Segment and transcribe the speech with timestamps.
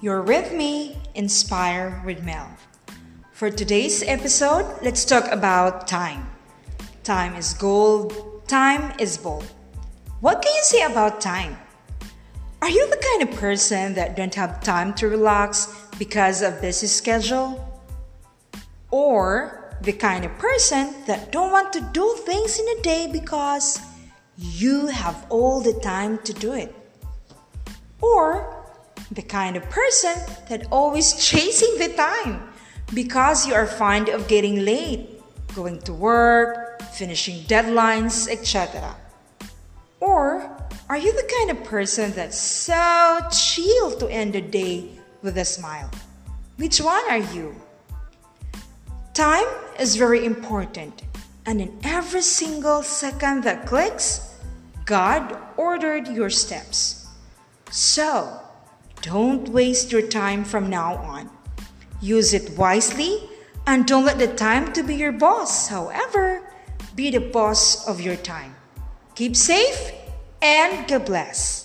[0.00, 2.48] You're with me, Inspire with Mel.
[3.32, 6.30] For today's episode, let's talk about time.
[7.02, 9.50] Time is gold, time is bold.
[10.20, 11.58] What can you say about time?
[12.62, 16.86] Are you the kind of person that don't have time to relax because of busy
[16.86, 17.58] schedule?
[18.92, 23.80] Or the kind of person that don't want to do things in a day because
[24.36, 26.72] you have all the time to do it?
[28.00, 28.57] Or
[29.12, 30.14] the kind of person
[30.48, 32.52] that always chasing the time
[32.94, 35.20] because you are fond of getting late,
[35.54, 38.94] going to work, finishing deadlines, etc.
[40.00, 40.50] Or
[40.88, 44.90] are you the kind of person that's so chill to end the day
[45.22, 45.90] with a smile?
[46.56, 47.54] Which one are you?
[49.14, 49.46] Time
[49.78, 51.02] is very important,
[51.46, 54.36] and in every single second that clicks,
[54.84, 57.06] God ordered your steps.
[57.70, 58.40] So,
[59.02, 61.30] don't waste your time from now on.
[62.00, 63.28] Use it wisely
[63.66, 65.68] and don't let the time to be your boss.
[65.68, 66.48] However,
[66.94, 68.54] be the boss of your time.
[69.14, 69.92] Keep safe
[70.40, 71.57] and God bless.